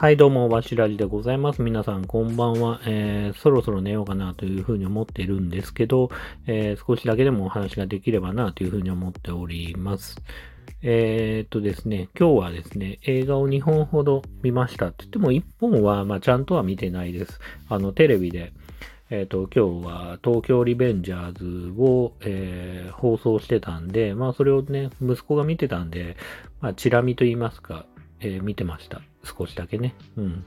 [0.00, 1.60] はい、どうも、わしらじでございます。
[1.60, 2.80] 皆さん、こんばんは。
[2.86, 6.08] えー、そろそろ寝ようかなというふうに思っているんですけど、
[6.46, 10.16] えー、少しだけでもお話ができればなというふうに思っております。
[10.80, 17.38] えー、っとですね、今日はですね、映画を2本ほど見ましたって言っても、1本は、まあ、ちゃんとは見てないです。
[17.68, 18.54] あの、テレビで、
[19.10, 26.16] えっ、と、今日は東京リベンジャーズを、えー放送してたんで、まあそれをね、息子が見てたんで、
[26.62, 27.84] まあチラ見と言いますか、
[28.20, 29.02] えー見てました。
[29.24, 29.94] 少しだけね。
[30.16, 30.44] うん。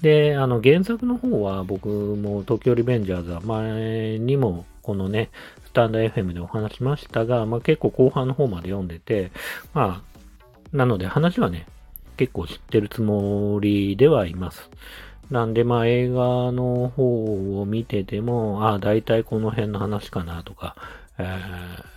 [0.00, 5.30] で、あの原作の方は僕も東京リベンジャーズは前にもこのね、
[5.66, 9.30] スタンド FM でお話しましたが、まあ結構後半の方まで読んでて、
[9.74, 11.66] まあ、なので話はね、
[12.16, 14.70] 結構知ってるつもりではいます。
[15.30, 20.76] なんで、まあ映画の方を見てても、ああ、大体この辺の話かなとか、
[21.18, 21.96] えー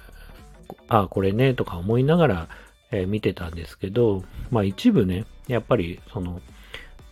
[0.90, 2.48] ああ、これね、とか思いながら、
[2.92, 6.42] えー見てたんですけど、まあ一部ね、やっぱりその、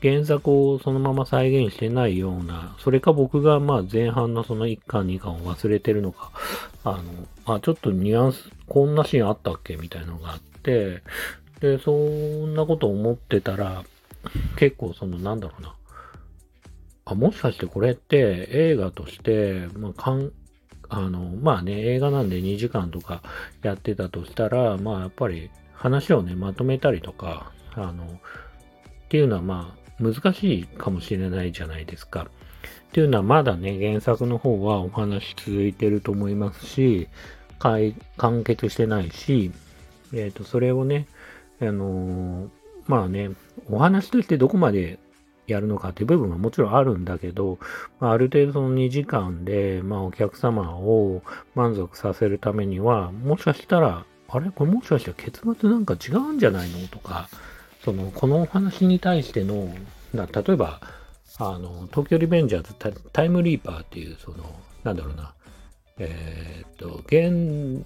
[0.02, 6.31] 原作をそのまま再現してないような、それか僕がまあ前半のその1巻2巻を忘れてるのか、
[6.83, 7.02] あ
[7.45, 11.02] の、あ、ちょっとニュアンス、こんなシーンあったっけみたいなのがあって、
[11.59, 13.83] で、そんなこと思ってたら、
[14.58, 15.73] 結構そのなんだろうな、
[17.05, 20.31] あ、もしかしてこれって映画として、まあ、かん、
[20.89, 23.23] あの、まあね、映画なんで2時間とか
[23.64, 28.08] やってたとしたら、まあやっぱり話をね、まとめたりとか、あの、っ
[29.09, 32.23] ていうのはまあ難しいかもしれないじゃないですか。
[32.23, 37.08] っていうのはまだね、原作の方はお話続いてると思いますし、
[37.59, 39.52] かい完結してないし、
[40.14, 41.08] えっ、と、それをね、
[41.61, 42.50] あのー
[42.88, 43.31] まあね、
[43.70, 44.98] お話としてどこまで
[45.45, 47.59] やるのかっていう部分はもちろんあるんだけど、
[48.00, 51.22] まあ、ある程度その2時間で、まあ、お客様を
[51.53, 54.52] 満足させるためには、もしかしたら、あれ？
[54.52, 56.88] これもしかしたら結末なんか違うんじゃないの？
[56.88, 57.30] とか、
[57.83, 59.73] その、このお話に対しての、
[60.14, 60.81] な例えば、
[61.39, 64.38] あの、東京リベンジャーズタタイムリーパーっていう、その、
[64.83, 65.33] なんだろうな、
[65.99, 67.86] えーっと、現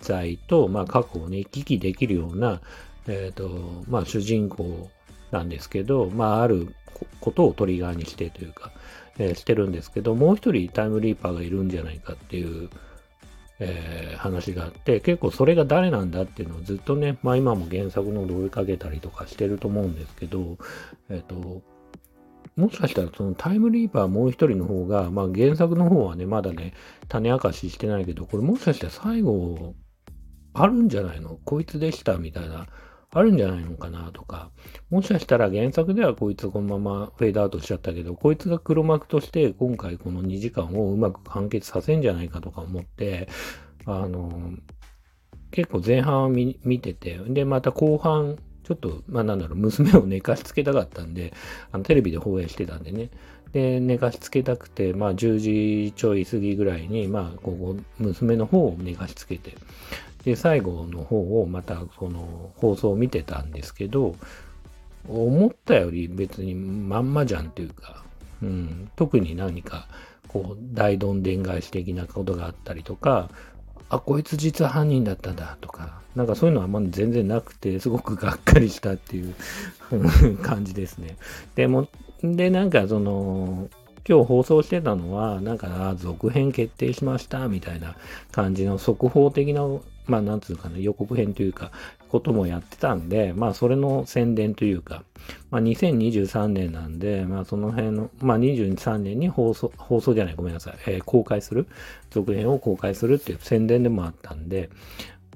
[0.00, 2.60] 在と、まあ、過去をね、行き来できるような、
[3.08, 4.88] えーっと、まあ、主人公
[5.30, 6.74] なんですけど、まあ、ある
[7.20, 8.72] ことをトリガーにしてというか、
[9.18, 12.70] えーしてるんですけど、もう一人タイムリーパーがいるんじゃないかっていう、
[13.58, 20.56] えー話があって、結構それが誰なんだっていうのをずっとね、まあ今も原作ので追いかけたりとかしてると思うんですけど、
[21.10, 21.62] えっ、と、
[22.56, 26.72] もしかしたらそのタイムリーパーもう一人の方が、まあ原作の方はね、まだね、
[27.08, 29.74] 種明かししてないけど、これもしかしたら最後、
[30.54, 31.38] あるんじゃないの？
[31.44, 32.66] こいつでしたみたいな、
[33.12, 34.50] あるんじゃないのかなとか、
[34.90, 43.28] もしかしたら原作ではこいつこのままフェードアウトしちゃったけど、こいつが黒幕として今回この2時間をうまく完結させんじゃないかとか思って、
[43.84, 44.52] あの、
[45.50, 51.32] 結構前半は見見てて、で、また後半、ちょっと、まあなんだろう、娘を寝かしつけたかったんで、
[51.70, 53.10] あのテレビで放映してたんでね。
[53.52, 59.54] で、寝かしつけたくて、まあ10時ちょい過ぎぐらいに、まあここ、娘の方を寝かしつけて、
[60.26, 64.16] で、最後の方をまたその放送を見てたんですけど、
[65.08, 68.02] 思ったより別にまんまじゃんっていうか、
[68.42, 69.86] うん、特に何か、
[70.26, 73.30] こう、大どんでん返し的なことがあったりとか、
[73.88, 79.32] あ、こいつ実は犯人だったんだとか、なんかそういうのはま全然なくて、すごくがっかりしたっていう
[80.42, 81.16] 感じですね。
[81.54, 81.86] でも、
[82.24, 83.68] で、なんかその、
[84.08, 87.94] 今日放送してたのは、なんか、続編決定しました、みたいな
[88.32, 89.62] 感じの速報的な、
[90.06, 91.72] まあ、なんつうかな、予告編というか、
[92.08, 95.02] こともやってたんで、まあ、それの宣伝というか、
[95.50, 101.66] まあ、2023年なんで、まあ、その辺の、まあ、23年に放送、放送じゃない、ごめんなさい、えー公開する、
[102.10, 104.70] 続編を公開するっていう宣伝でもあったんで、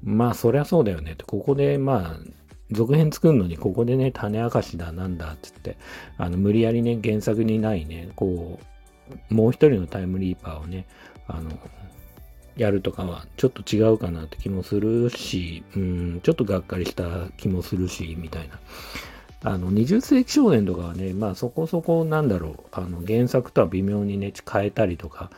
[0.02, 5.76] まあ、そりゃそうだよねって、ここで、まあ、続編作るのにここでね、種明かしだなんだって言って、
[6.18, 8.60] あの、無理やりね、原作にないね、こ
[9.30, 10.86] う、もう一人のタイムリーパーをね、
[11.26, 11.50] あの、
[12.60, 18.58] やるとかはちょっと違うかなって気もするし、うん、ちょっとがっかりした気もするし、みたいな。
[19.42, 25.30] あの、20世紀少年とかはね、まあそこそこなんだろう、あの、原作とは微妙にね、変えたりとか、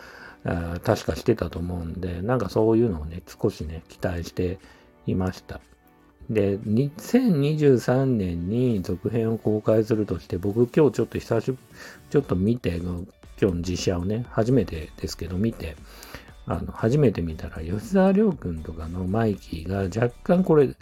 [0.44, 4.58] あ確かしてたと思うんで、なんかそういうのをね、少しね、期待して
[5.06, 5.60] いました。
[6.28, 11.58] で、2023年に続編を公開するとして、僕今日ちょっと久しぶり、
[12.10, 13.06] ちょっと見て、今
[13.38, 15.76] 日の実写をね、初めてですけど見て、
[16.46, 20.74] あの、初めて見たら、吉沢亮君とかのマイキーが若干これ、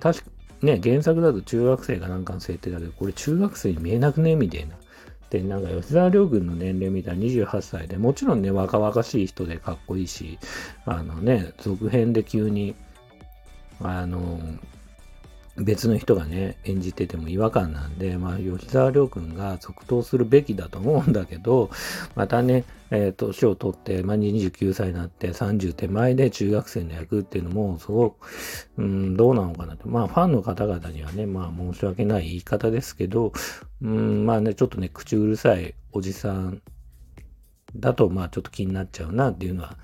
[0.00, 0.30] 確か、
[0.62, 4.76] ね、原作だと中学生かなんかの設定だけど、これ中学生に見えなくねみたいな。
[5.30, 10.38] で、なんか吉沢亮君の年齢見たいな28歳で、もちろんね、若々しい人でかっこいいし、
[10.86, 12.74] あのね、続編で急に、
[13.80, 14.40] あの、
[15.56, 21.70] 別の人がね、演じてても違和感なんで、まあ、吉沢亮君が続投するべきだと思うんだけど、
[22.16, 28.26] またね、えー、年を取って、まあ、29歳になって30手前で中学生の役っていうのも、すごく、
[28.78, 29.88] うん、どうなのかなと。
[29.88, 33.32] まあ、ファンの方々にはね、まあ、申し訳ない言い方ですけど、
[33.80, 36.62] うん、まあね、ちょっとね、口うるさいおじさん
[37.76, 39.76] だと、まあ、ちょっと気になっちゃうなっていうのは、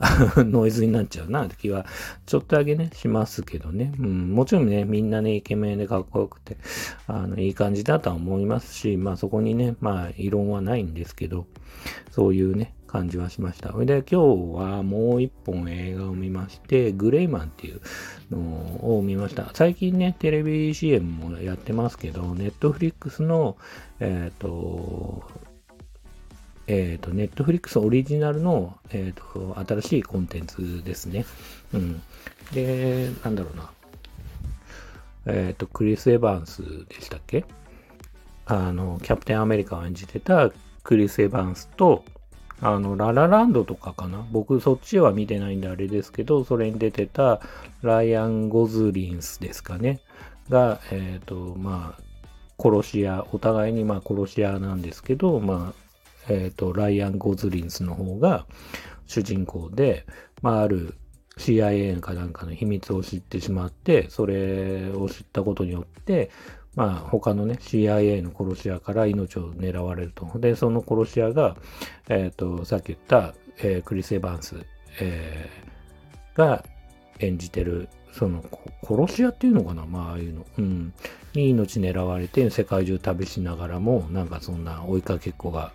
[0.36, 1.86] ノイズになっちゃうなって気は
[2.26, 3.92] ちょっとだけね、しますけどね。
[3.98, 6.56] うん、もちろんね、みんなね、イケメンでかっこよくて、
[7.06, 11.46] あの、いい感じだとは思いますし、まあそこにね、まあ異論はないんですけど、
[12.10, 13.72] そういうね、感じはしました。
[13.72, 17.80] それで今日はもう一本映画を見まして、グレイマンっていう
[18.30, 19.50] のを見ました。
[19.54, 23.56] 最近ね、テレビ CM もやってますけど、ネットフリックスの、
[24.00, 25.22] えっ、ー、と、
[26.68, 31.24] えっ、ー、と、ネットフリックスオリジナルの、えっ、ー、と、新しいコンテンツですね。
[31.72, 32.02] うん。
[32.52, 33.70] で、なんだろうな。
[35.26, 37.44] えっ、ー、と、クリス・エヴァンスでしたっけ？
[38.44, 40.50] あの、キャプテンアメリカを演じてた
[40.82, 42.04] クリス・エヴァンスと、
[42.60, 47.40] あの、ララランドとかかな僕そっちは見てないんであれですけど、それに出てた
[47.80, 50.00] ライアン・ゴズリンスですかね。
[50.50, 52.02] が、えっ、ー、と、まあ、
[52.60, 55.87] 殺し屋、お互いにまあ殺し屋なんですけど、まあ、
[56.28, 58.46] えっ、ー、と、ライアン・ゴズリンスの方が
[59.06, 60.06] 主人公で、
[60.42, 60.94] まあ、ある
[61.38, 66.30] CIA かなんかの秘密を知ってしまって、それを知ったことによって、
[66.74, 70.38] まあ、他のね、CIA の殺し屋から命を狙われると。
[70.38, 71.56] で、その殺し屋が、
[72.08, 74.56] えっ、ー、と、さっき言った、えー、クリス・エヴァンス、
[75.00, 76.64] えー、が
[77.18, 78.44] 演じてる、その、
[78.82, 80.46] 殺し屋っていうのかなまあ、ああいうの。
[80.58, 80.92] うん。
[81.34, 85.72] に命狙われて、世界中旅しながらも、なんかそんな追いかけっこが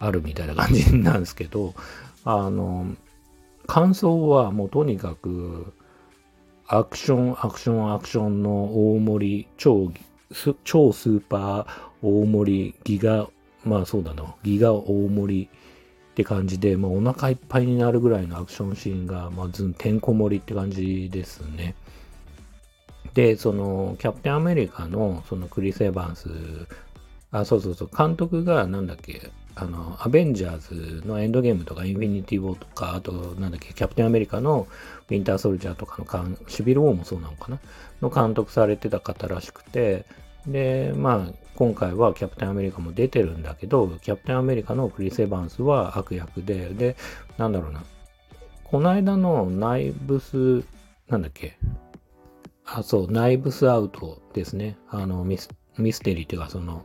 [0.00, 1.74] あるみたいな感じなんですけど、
[2.24, 2.86] あの、
[3.66, 5.72] 感想はもうとにかく、
[6.66, 9.90] アクション、アクション、アクションの大盛り、超、
[10.64, 11.66] 超スーパー
[12.02, 13.28] 大盛り、ギガ、
[13.64, 21.74] まあそうだな、ギガ大盛りって感じで、まあお腹いっぱいになるぐらいのアクションシーンが、まずてんこ盛りって感じですね。
[23.14, 26.28] で、その、キャプテンアメリカの、そのクリス・エヴァンス、
[27.30, 29.30] あ、そうそうそう、監督が、なんだっけ、
[29.60, 34.68] あの、アベンジャーズのエンドゲームとか、インフィニティ・ウォーとか、あと、なんだっけ、キャプテンアメリカの
[35.08, 37.58] ウィンター・ソルジャーとかのシビル・ウォーもそうなのかな
[38.00, 40.04] の監督されてた方らしくて、
[40.46, 46.96] で、まあ、今回はキャプテンアメリカも出てるんだけど、キャプテンアメリカのクリス・エヴァンスは悪役で、で、
[47.36, 47.82] なんだろうな、
[48.62, 50.62] この間のナイブス、
[51.08, 51.58] なんだっけ、
[52.64, 54.76] あ、そう、ナイブスアウトですね。
[54.90, 56.84] あの、ミスミステリーっていうか、その、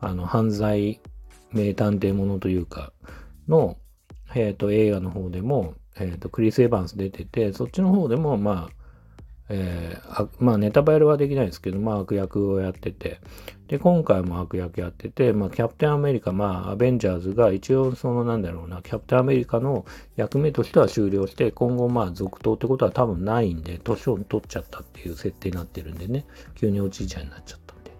[0.00, 1.00] あの、犯罪
[1.52, 2.92] 名探偵ものというか、
[3.48, 3.76] の、
[4.34, 8.78] えっ、ー、と、映画の方でも、えっ、ー、と、クリス・エヴァンス出てて、そっちの方でも、まあ、
[9.50, 13.20] えー、あまあ、ネタバレはできないですけど、まあ、悪役をやってて、
[13.68, 19.86] で、今回も悪役やってて、まあ、キャプテンアメリカ、まあ、アベンジャーズが一応、その、なんだろうな、キャプテンアメリカの
[20.16, 27.92] 役目としては終了して、今後、まあ、続投ってことは多分ないんで、年を取っちゃったっていう設定になってるんでね、急におじいちゃんになっちゃったんで、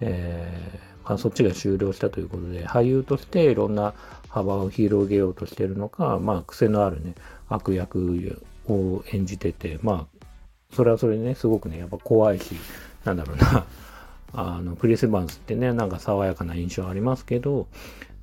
[0.00, 3.94] えーあ、そっちが終了したということで、俳優としていろんな
[4.28, 7.14] 幅を広げようとしてるのか、まあ、癖のあるね、
[7.48, 10.26] 悪役を演じてて、まあ、
[10.74, 12.56] それはそれでね、すごくね、やっぱ怖いし、
[13.04, 13.66] なんだろうな、
[14.32, 17.66] あの、クリス・バンスってね、なんか爽やかな印象ありますけど、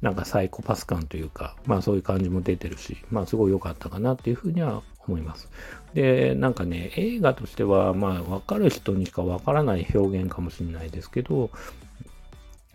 [0.01, 5.49] なんかサイコパス感というか、まあそういう感じも出てるし、まあすごい良かったかなっていうふうには思います。
[5.93, 11.49] で、なんかね、映画としては、まあわかる人にしかわからない表現かもしれないですけど、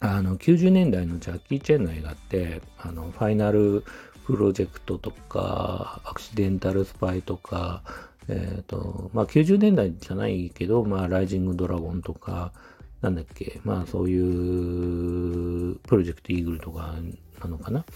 [0.06, 3.84] あの、90年代のジャッキー・チェンの映画って、あの、ファイナル
[4.26, 7.82] プロジェクトとか、アクシデンタル・スパイとか、
[8.28, 12.52] え、ー、と、まあ90年代じゃないけど、まあライジング・ドラゴンとか、
[13.00, 16.94] なんだっけ、まあそういうプロジェクト・イーグルとか
[17.40, 17.86] なのかな？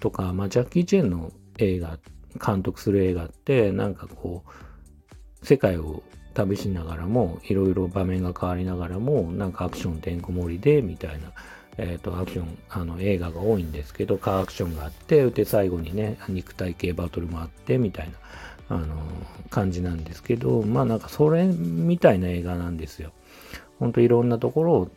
[0.00, 1.98] とか、まあジャッキー・チェンの映画、
[2.44, 6.02] 監督する映画って、なんかこう、世界を
[6.34, 11.32] 旅しながらも、いろいろ場面が変わりながらも、なんかアクションてんこ盛りで、みたいな、
[11.78, 18.10] えっ、ー、と、アクション、あの、映画が多いんですけど、カーアクションがあって、で、最後にね、肉体系バトルもあって、みたい
[18.68, 18.94] な、あの、
[19.50, 23.12] 感じなんですけど、まあなんかそれみたいな映画なんですよ。
[23.78, 24.90] ほんといろんなところを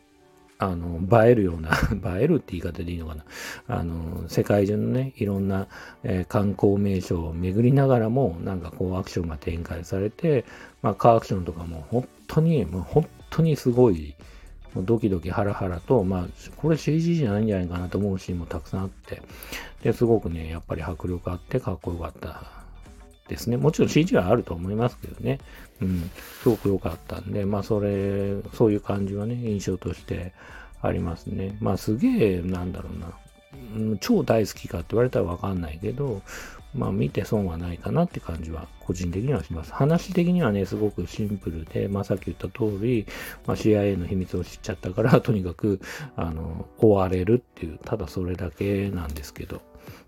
[0.62, 1.72] あの、映えるような
[2.20, 3.26] 映えるって言い方でいいのかな。
[3.68, 5.68] あの、世界中のね、いろんな、
[6.04, 10.46] えー、観光名所を巡りながらも、なんかこうアクションが展開されて、
[10.84, 14.14] まあカーアクションとかも本当に、もう本当にすごい、
[14.76, 16.28] ドキドキハラハラと、まあ、
[16.58, 19.22] これ CG じゃないんじゃないかなと思うシーンもたくさんあって、
[19.82, 22.61] で、すごくね、やっぱり迫力あってかっこよかった
[23.32, 23.58] ですね。
[23.58, 25.40] もちろん CG はあると思いますけどね。
[25.82, 26.12] うん。
[26.44, 30.34] すごく良かったんで、まあそれ、そういう感じはね、印象として
[30.82, 31.58] ありますね。
[31.62, 33.14] まあすげえ、なんだろうな。
[33.76, 36.22] うん、超大好きかって言われたらわかんないけど、
[36.74, 39.74] まあ見て損はないかなって感じは個人的にはします。
[39.74, 43.06] 話的にはね、すごくシンプルで、まあさっき言った通り、
[43.46, 45.80] まあ CIA の秘密を知っちゃったから、 とにかく、
[46.16, 49.62] あの、追われるっていう、ただそれだけなんですけど、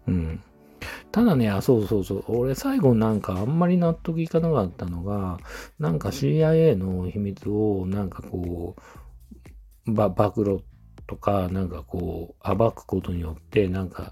[0.08, 0.42] うん。
[1.14, 5.38] ただね、あ、そうそうそう、俺最後なんかあんまり納得いかなかったのが、
[5.78, 8.76] なんか CIA の秘密をなんかこ
[9.86, 10.62] う、ば、暴露
[11.06, 14.12] とか、なんかこう、暴くことによって、なんか、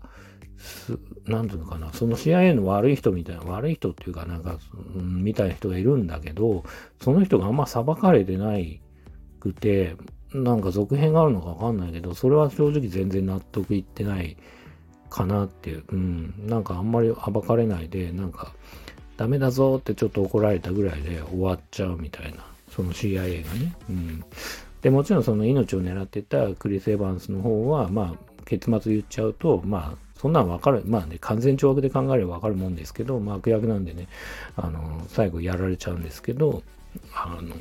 [1.26, 4.60] なんていうのかな、その CIA の悪い人みたいな、悪い人っていうかなんか、
[4.96, 6.64] うん、みたいな人がいるんだけど、
[7.02, 8.80] その人があんま裁かれてない
[9.40, 9.96] くて、
[10.36, 14.38] なんか続編があるのかわかんないけど、それは正直全然納得いってない
[15.12, 18.54] かなっていう、うん、なんかあんまり暴かれないで、なんか、
[19.18, 23.76] ダメだぞってちょっと怒られたぐらいで終わっちゃうみたいな、その CIA がね。
[23.90, 24.24] うん。
[24.82, 34.08] で、もちろんその命を狙ってたクリス・エヴァンスの方は、まあ、結末言っちゃうと、まあ、そんなんわかる、まあね、完全懲悪で考えればわかるもんですけど、まあ悪役なんでね、
[34.56, 36.62] あの、最後やられちゃうんですけど、
[37.16, 37.56] あの、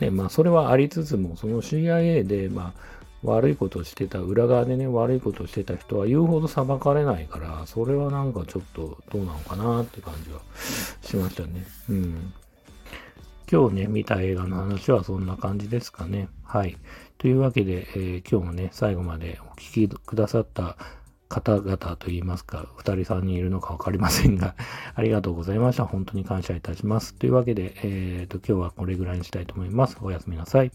[0.00, 10.40] ね、まあそれはありつつも、その CIA で、まあ、悪いことをしてた、裏側でね、悪いことをしてた人は言うほど裁かれないから、それはなんかちょっとどうなのかなって感じは
[11.02, 11.64] しましたね。
[11.88, 12.32] うん。
[13.50, 16.28] 今日ね、見た映画の話はそんな感じですかね。
[16.42, 16.78] はい。
[17.18, 20.76] というわけで、えー、今日もね、最後までお聴きくださった
[21.28, 24.54] 方々といいますか、二人三人いるのかわかりませんが、
[24.94, 25.84] ありがとうございました。
[25.84, 27.14] 本当に感謝いたします。
[27.14, 29.96] というわけで、えーと、今日はこれぐらいにしたいと思います。
[30.00, 30.72] おやすみなさい。